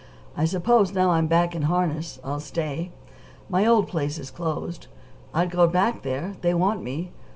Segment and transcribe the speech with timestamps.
[0.35, 2.89] I suppose, now I'm back in harness, I'll stay.
[3.49, 4.87] My old place is closed.
[5.31, 7.11] I'd go back there they want me.